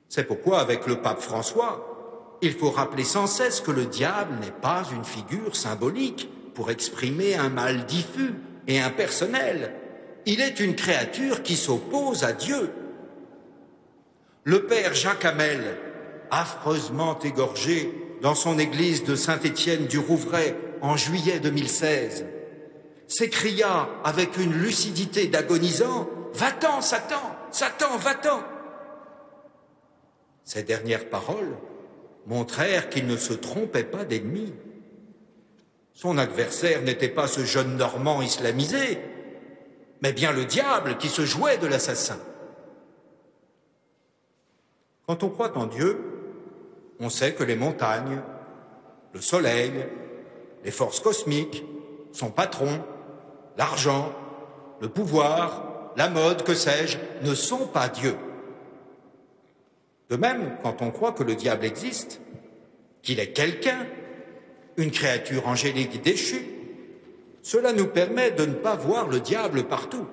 [0.08, 4.50] C'est pourquoi, avec le pape François, il faut rappeler sans cesse que le diable n'est
[4.50, 8.34] pas une figure symbolique pour exprimer un mal diffus
[8.66, 9.74] et impersonnel.
[10.26, 12.70] Il est une créature qui s'oppose à Dieu.
[14.44, 15.76] Le père Jacques Hamel,
[16.30, 22.24] affreusement égorgé dans son église de Saint-Étienne du Rouvray en juillet 2016,
[23.06, 28.42] s'écria avec une lucidité d'agonisant Va-t'en, Satan Satan, va-t'en
[30.44, 31.56] Ces dernières paroles
[32.26, 34.54] montrèrent qu'il ne se trompait pas d'ennemi.
[35.92, 39.00] Son adversaire n'était pas ce jeune Normand islamisé,
[40.00, 42.18] mais bien le diable qui se jouait de l'assassin.
[45.10, 45.98] Quand on croit en Dieu,
[47.00, 48.22] on sait que les montagnes,
[49.12, 49.72] le soleil,
[50.64, 51.64] les forces cosmiques,
[52.12, 52.80] son patron,
[53.58, 54.12] l'argent,
[54.80, 56.96] le pouvoir, la mode, que sais-je,
[57.28, 58.14] ne sont pas Dieu.
[60.10, 62.20] De même, quand on croit que le diable existe,
[63.02, 63.88] qu'il est quelqu'un,
[64.76, 66.46] une créature angélique déchue,
[67.42, 70.06] cela nous permet de ne pas voir le diable partout.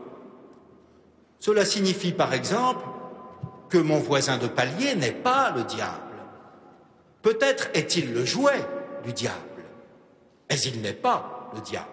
[1.38, 2.84] Cela signifie par exemple
[3.70, 5.94] que mon voisin de palier n'est pas le diable.
[7.22, 8.66] Peut-être est-il le jouet
[9.04, 9.36] du diable,
[10.50, 11.88] mais il n'est pas le diable.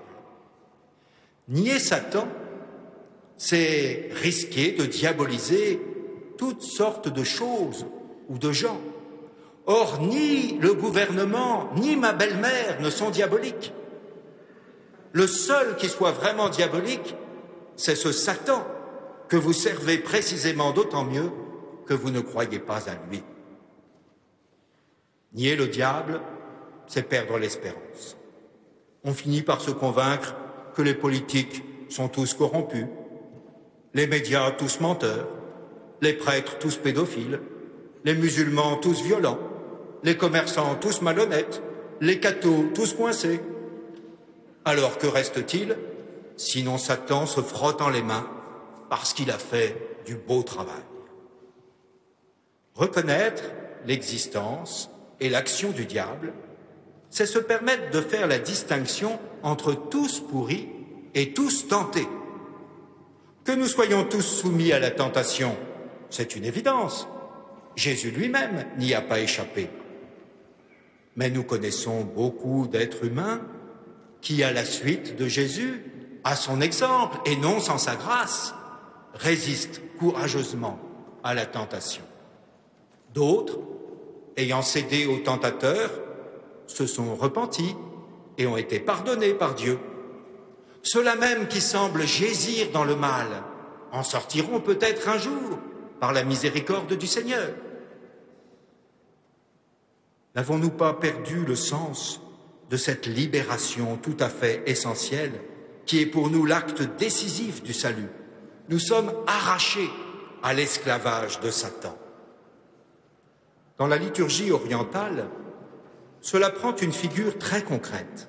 [1.49, 2.29] Nier Satan,
[3.37, 5.81] c'est risquer de diaboliser
[6.39, 7.87] toutes sortes de choses
[8.29, 8.81] ou de gens.
[9.67, 13.73] Or, ni le gouvernement, ni ma belle-mère ne sont diaboliques.
[15.13, 17.15] Le seul qui soit vraiment diabolique,
[17.77, 18.67] c'est ce Satan
[19.29, 21.31] que vous servez précisément d'autant mieux
[21.87, 23.23] que vous ne croyez pas à lui.
[25.33, 26.21] Nier le diable,
[26.87, 28.17] c'est perdre l'espérance.
[29.05, 30.35] On finit par se convaincre
[30.75, 32.87] que les politiques sont tous corrompus,
[33.95, 35.29] les médias tous menteurs,
[36.01, 37.41] les prêtres tous pédophiles,
[38.05, 39.39] les musulmans tous violents,
[40.03, 41.63] les commerçants tous malhonnêtes,
[42.01, 43.41] les cathos tous coincés.
[44.65, 45.77] Alors que reste-t-il
[46.37, 48.29] sinon Satan se frottant les mains
[48.91, 50.83] parce qu'il a fait du beau travail?
[52.75, 53.45] Reconnaître
[53.87, 56.33] l'existence et l'action du diable,
[57.09, 60.69] c'est se permettre de faire la distinction entre tous pourris
[61.15, 62.09] et tous tentés.
[63.45, 65.57] Que nous soyons tous soumis à la tentation,
[66.11, 67.07] c'est une évidence.
[67.77, 69.71] Jésus lui-même n'y a pas échappé.
[71.15, 73.41] Mais nous connaissons beaucoup d'êtres humains
[74.21, 75.85] qui, à la suite de Jésus,
[76.25, 78.55] à son exemple et non sans sa grâce,
[79.13, 80.81] résistent courageusement
[81.23, 82.03] à la tentation.
[83.15, 83.61] D'autres,
[84.37, 85.89] ayant cédé au tentateur,
[86.67, 87.77] se sont repentis
[88.39, 89.79] et ont été pardonnés par Dieu.
[90.83, 93.29] Ceux-là même qui semblent gésir dans le mal
[93.93, 95.61] en sortiront peut-être un jour
[96.01, 97.51] par la miséricorde du Seigneur.
[100.35, 102.21] N'avons-nous pas perdu le sens
[102.69, 105.41] de cette libération tout à fait essentielle
[105.87, 108.09] qui est pour nous l'acte décisif du salut?
[108.69, 109.91] Nous sommes arrachés
[110.43, 111.97] à l'esclavage de Satan.
[113.79, 115.29] Dans la liturgie orientale,
[116.21, 118.29] cela prend une figure très concrète.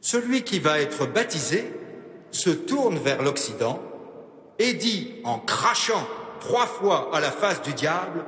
[0.00, 1.72] Celui qui va être baptisé
[2.30, 3.82] se tourne vers l'Occident
[4.58, 6.06] et dit en crachant
[6.40, 8.24] trois fois à la face du diable,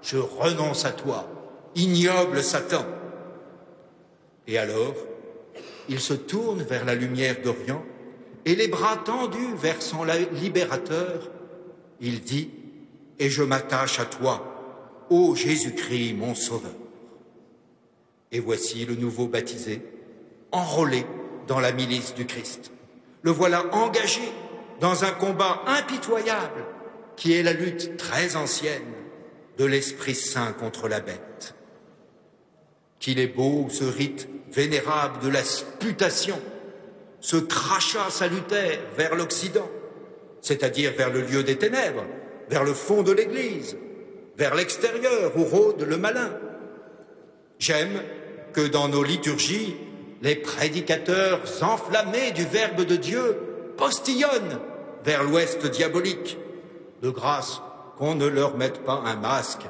[0.00, 1.28] Je renonce à toi,
[1.76, 2.84] ignoble Satan.
[4.48, 4.94] Et alors,
[5.88, 7.84] il se tourne vers la lumière d'Orient
[8.44, 11.30] et les bras tendus vers son libérateur,
[12.00, 12.50] il dit,
[13.20, 14.51] Et je m'attache à toi,
[15.12, 16.72] Ô Jésus-Christ, mon Sauveur.
[18.32, 19.82] Et voici le nouveau baptisé,
[20.52, 21.04] enrôlé
[21.46, 22.72] dans la milice du Christ.
[23.20, 24.22] Le voilà engagé
[24.80, 26.64] dans un combat impitoyable
[27.14, 28.94] qui est la lutte très ancienne
[29.58, 31.54] de l'Esprit Saint contre la bête.
[32.98, 36.40] Qu'il est beau ce rite vénérable de la sputation,
[37.20, 39.68] ce crachat salutaire vers l'Occident,
[40.40, 42.06] c'est-à-dire vers le lieu des ténèbres,
[42.48, 43.76] vers le fond de l'Église,
[44.36, 46.30] vers l'extérieur où rôde le malin.
[47.58, 48.02] J'aime
[48.52, 49.76] que dans nos liturgies,
[50.20, 53.36] les prédicateurs enflammés du Verbe de Dieu
[53.76, 54.60] postillonnent
[55.04, 56.38] vers l'ouest diabolique.
[57.02, 57.60] De grâce
[57.98, 59.62] qu'on ne leur mette pas un masque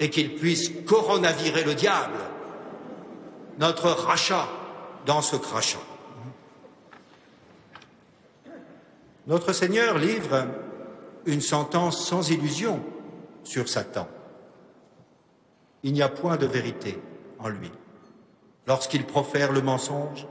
[0.00, 2.18] et qu'ils puissent coronavirer le diable.
[3.58, 4.48] Notre rachat
[5.06, 5.78] dans ce crachat.
[9.26, 10.46] Notre Seigneur livre
[11.26, 12.82] une sentence sans illusion
[13.50, 14.06] sur Satan.
[15.82, 16.96] Il n'y a point de vérité
[17.40, 17.72] en lui.
[18.68, 20.28] Lorsqu'il profère le mensonge,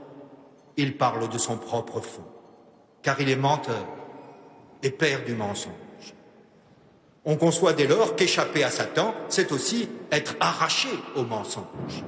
[0.78, 2.24] il parle de son propre fond,
[3.02, 3.84] car il est menteur
[4.82, 6.14] et père du mensonge.
[7.26, 12.02] On conçoit dès lors qu'échapper à Satan, c'est aussi être arraché au mensonge.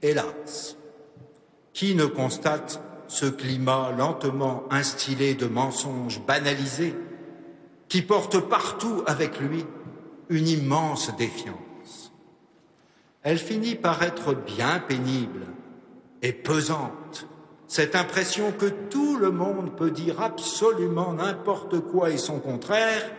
[0.00, 0.76] Hélas,
[1.72, 6.94] qui ne constate ce climat lentement instillé de mensonges banalisés
[7.92, 9.66] qui porte partout avec lui
[10.30, 12.10] une immense défiance
[13.22, 15.44] Elle finit par être bien pénible
[16.22, 17.26] et pesante
[17.66, 23.12] cette impression que tout le monde peut dire absolument n'importe quoi et son contraire,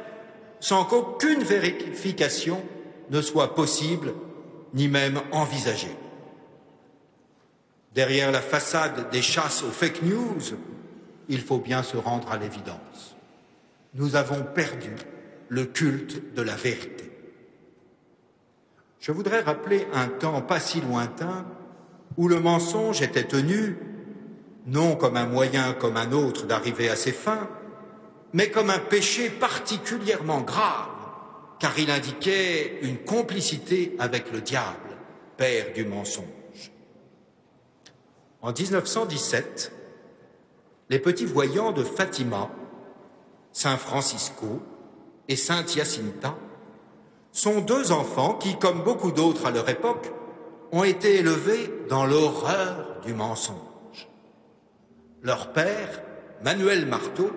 [0.59, 2.59] sans qu'aucune vérification
[3.11, 4.15] ne soit possible,
[4.74, 5.95] ni même envisagée.
[7.93, 10.57] Derrière la façade des chasses aux fake news,
[11.30, 13.12] il faut bien se rendre à l'évidence.
[13.96, 14.96] Nous avons perdu
[15.50, 17.12] le culte de la vérité.
[19.00, 21.46] Je voudrais rappeler un temps pas si lointain
[22.18, 23.78] où le mensonge était tenu
[24.66, 27.50] non comme un moyen comme un autre d'arriver à ses fins,
[28.32, 30.89] mais comme un péché particulièrement grave,
[31.60, 34.98] car il indiquait une complicité avec le diable,
[35.38, 36.26] père du mensonge.
[38.41, 39.72] En 1917,
[40.89, 42.50] les petits voyants de Fatima,
[43.54, 44.64] Saint Francisco
[45.28, 46.36] et Sainte Jacinta
[47.32, 50.12] sont deux enfants qui, comme beaucoup d'autres à leur époque,
[50.72, 54.10] ont été élevés dans l'horreur du mensonge.
[55.22, 56.01] Leur père,
[56.43, 57.32] Manuel Marteau,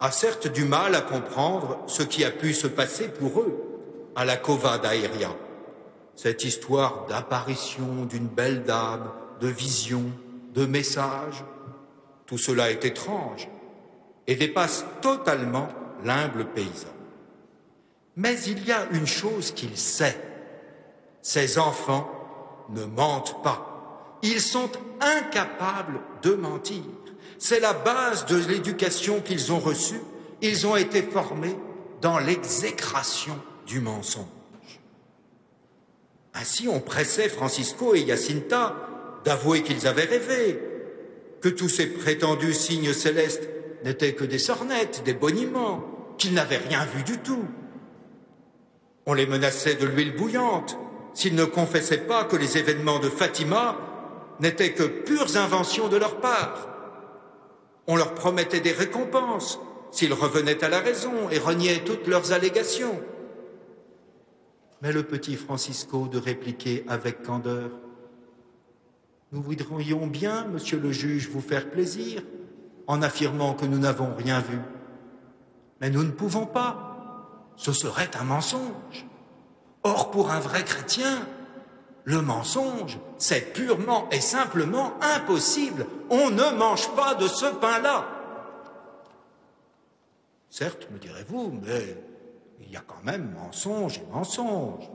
[0.00, 3.62] a certes du mal à comprendre ce qui a pu se passer pour eux
[4.16, 5.30] à la Cova d'Aéria.
[6.16, 10.04] Cette histoire d'apparition d'une belle dame, de vision,
[10.54, 11.44] de message,
[12.26, 13.48] tout cela est étrange
[14.26, 15.68] et dépasse totalement
[16.04, 16.88] l'humble paysan.
[18.16, 20.16] Mais il y a une chose qu'il sait.
[21.22, 22.10] Ces enfants
[22.70, 24.18] ne mentent pas.
[24.22, 24.70] Ils sont
[25.00, 26.82] incapables de mentir.
[27.38, 30.00] C'est la base de l'éducation qu'ils ont reçue.
[30.40, 31.56] Ils ont été formés
[32.00, 34.24] dans l'exécration du mensonge.
[36.34, 38.74] Ainsi, on pressait Francisco et Jacinta
[39.24, 40.60] d'avouer qu'ils avaient rêvé,
[41.40, 43.48] que tous ces prétendus signes célestes
[43.84, 45.84] n'étaient que des sornettes, des boniments,
[46.18, 47.44] qu'ils n'avaient rien vu du tout.
[49.06, 50.78] On les menaçait de l'huile bouillante
[51.12, 53.76] s'ils ne confessaient pas que les événements de Fatima
[54.40, 56.68] n'étaient que pures inventions de leur part.
[57.86, 59.60] On leur promettait des récompenses
[59.90, 63.00] s'ils revenaient à la raison et reniaient toutes leurs allégations.
[64.82, 67.70] Mais le petit Francisco de répliquer avec candeur
[69.30, 72.22] Nous voudrions bien, monsieur le juge, vous faire plaisir
[72.86, 74.58] en affirmant que nous n'avons rien vu.
[75.80, 76.90] Mais nous ne pouvons pas.
[77.56, 79.06] Ce serait un mensonge.
[79.82, 81.26] Or, pour un vrai chrétien,
[82.04, 85.86] le mensonge, c'est purement et simplement impossible.
[86.10, 88.06] On ne mange pas de ce pain-là.
[90.50, 92.02] Certes, me direz-vous, mais
[92.60, 94.88] il y a quand même mensonge et mensonge.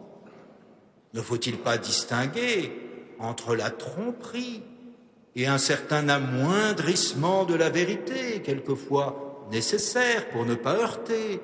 [1.13, 4.63] Ne faut-il pas distinguer entre la tromperie
[5.39, 11.39] et un certain amoindrissement de la vérité, quelquefois nécessaire pour ne pas heurter,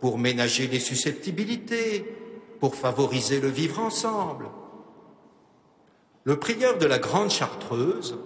[0.00, 2.04] pour ménager les susceptibilités,
[2.58, 4.46] pour favoriser le vivre ensemble.
[6.24, 8.18] Le prieur de la Grande Chartreuse,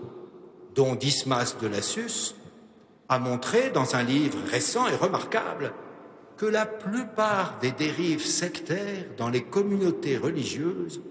[0.74, 2.34] dont Dismas de Lassus,
[3.10, 5.74] a montré dans un livre récent et remarquable
[6.38, 11.02] que la plupart des dérives sectaires dans les communautés religieuses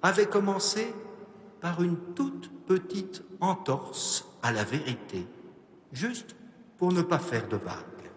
[0.00, 0.86] avaient commencé
[1.64, 5.26] par une toute petite entorse à la vérité,
[5.94, 6.36] juste
[6.76, 8.10] pour ne pas faire de vagues.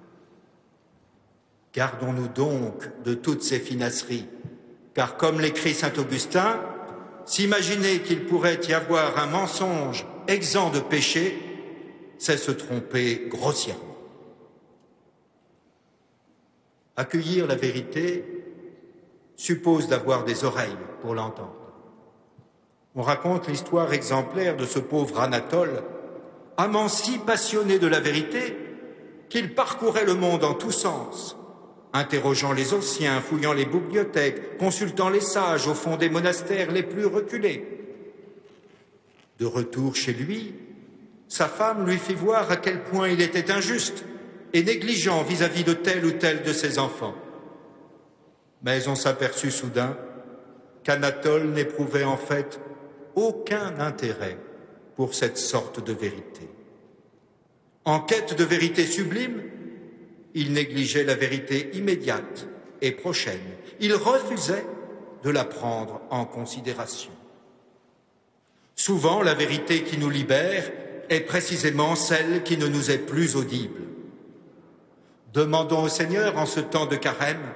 [1.74, 4.28] Gardons-nous donc de toutes ces finasseries
[4.93, 6.60] Car comme l'écrit Saint Augustin,
[7.24, 11.41] s'imaginer qu'il pourrait y avoir un mensonge exempt de péché,
[12.18, 13.95] c'est se tromper grossièrement.
[16.98, 18.26] Accueillir la vérité
[19.38, 21.57] suppose d'avoir des oreilles pour l'entendre.
[23.00, 25.84] On raconte l'histoire exemplaire de ce pauvre Anatole,
[26.58, 28.58] amant si passionné de la vérité
[29.30, 31.38] qu'il parcourait le monde en tous sens,
[31.93, 37.06] interrogeant les anciens, fouillant les bibliothèques, consultant les sages au fond des monastères les plus
[37.06, 37.64] reculés.
[39.38, 40.56] De retour chez lui,
[41.28, 44.06] sa femme lui fit voir à quel point il était injuste
[44.54, 47.14] et négligent vis-à-vis de tel ou tel de ses enfants.
[48.64, 49.95] Mais on s'aperçut soudain
[50.84, 52.60] qu'Anatole n'éprouvait en fait
[53.18, 54.38] aucun intérêt
[54.95, 56.47] pour cette sorte de vérité.
[57.84, 59.41] En quête de vérité sublime,
[60.36, 62.47] il négligeait la vérité immédiate
[62.82, 63.41] et prochaine.
[63.80, 64.65] Il refusait
[65.24, 67.11] de la prendre en considération.
[68.76, 70.72] Souvent, la vérité qui nous libère
[71.09, 73.82] est précisément celle qui ne nous est plus audible.
[75.34, 77.53] Demandons au Seigneur en ce temps de carême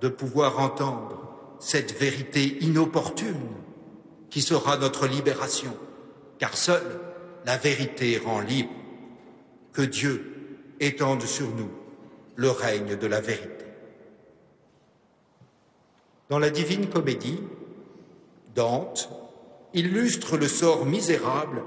[0.00, 1.28] de pouvoir entendre
[1.58, 3.60] cette vérité inopportune
[4.30, 5.76] qui sera notre libération,
[6.38, 7.00] car seule
[7.44, 8.70] la vérité rend libre.
[9.72, 11.70] Que Dieu étende sur nous
[12.36, 13.66] le règne de la vérité.
[16.28, 17.40] Dans la divine comédie,
[18.54, 19.10] Dante
[19.74, 21.62] illustre le sort misérable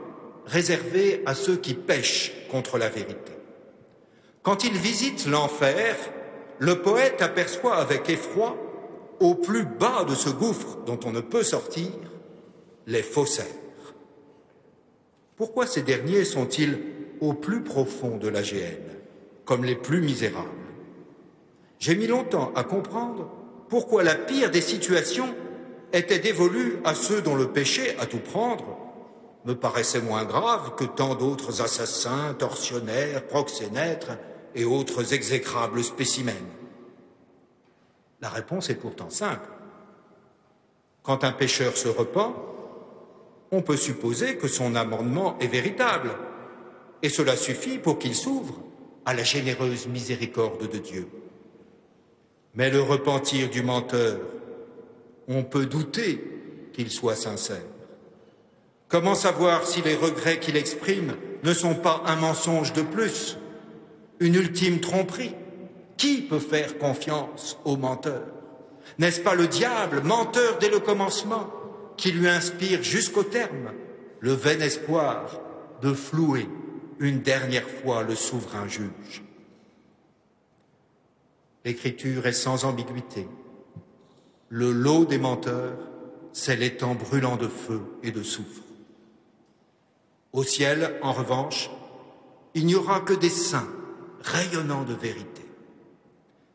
[0.45, 3.31] réservé à ceux qui pêchent contre la vérité.
[4.41, 5.95] Quand il visite l'enfer,
[6.59, 8.57] le poète aperçoit avec effroi,
[9.19, 11.87] au plus bas de ce gouffre dont on ne peut sortir,
[12.87, 13.45] les faussaires.
[15.35, 16.79] Pourquoi ces derniers sont-ils
[17.21, 18.97] au plus profond de la géhenne,
[19.45, 20.49] comme les plus misérables?
[21.79, 23.29] J'ai mis longtemps à comprendre
[23.69, 25.33] pourquoi la pire des situations
[25.91, 28.77] était dévolue à ceux dont le péché, à tout prendre,
[29.45, 34.09] me paraissait moins grave que tant d'autres assassins, tortionnaires, proxénètes
[34.55, 36.31] et autres exécrables spécimens.
[38.21, 39.49] La réponse est pourtant simple.
[41.01, 42.52] Quand un pécheur se repent,
[43.53, 46.09] on peut supposer que son amendement est véritable,
[47.03, 48.59] et cela suffit pour qu'il s'ouvre
[49.05, 51.07] à la généreuse miséricorde de Dieu.
[52.55, 54.19] Mais le repentir du menteur,
[55.27, 56.23] on peut douter
[56.73, 57.61] qu'il soit sincère.
[58.87, 63.37] Comment savoir si les regrets qu'il exprime ne sont pas un mensonge de plus,
[64.19, 65.35] une ultime tromperie?
[65.97, 68.23] Qui peut faire confiance au menteur?
[68.97, 71.47] N'est-ce pas le diable, menteur dès le commencement,
[71.97, 73.71] qui lui inspire jusqu'au terme
[74.19, 75.39] le vain espoir
[75.81, 76.47] de flouer
[76.99, 79.23] une dernière fois le souverain juge.
[81.65, 83.27] L'écriture est sans ambiguïté.
[84.49, 85.77] Le lot des menteurs,
[86.31, 88.63] c'est l'étang brûlant de feu et de soufre.
[90.31, 91.69] Au ciel, en revanche,
[92.53, 93.69] il n'y aura que des saints
[94.21, 95.45] rayonnants de vérité.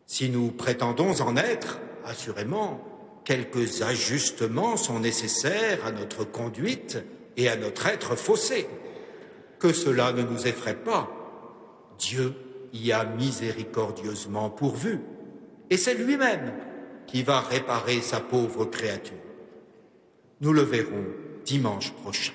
[0.06, 2.97] Si nous prétendons en être, assurément,
[3.28, 6.96] quelques ajustements sont nécessaires à notre conduite
[7.36, 8.66] et à notre être faussé.
[9.58, 11.10] Que cela ne nous effraie pas.
[11.98, 12.32] Dieu
[12.72, 15.00] y a miséricordieusement pourvu,
[15.68, 16.54] et c'est lui-même
[17.06, 19.12] qui va réparer sa pauvre créature.
[20.40, 21.04] Nous le verrons
[21.44, 22.32] dimanche prochain.